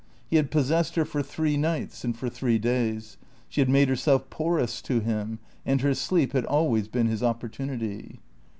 He 0.31 0.37
had 0.37 0.49
possessed 0.49 0.95
her 0.95 1.05
for 1.05 1.21
three 1.21 1.57
nights 1.57 2.03
and 2.03 2.17
for 2.17 2.27
three 2.27 2.57
days. 2.57 3.17
She 3.49 3.61
had 3.61 3.69
made 3.69 3.87
herself 3.87 4.31
porous 4.31 4.81
to 4.81 4.99
him; 4.99 5.37
and 5.63 5.79
her 5.81 5.93
sleep 5.93 6.33
had 6.33 6.43
always 6.45 6.87
been 6.87 7.05
his 7.05 7.21
opportunity. 7.21 8.19